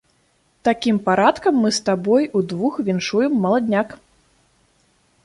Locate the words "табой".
1.89-2.23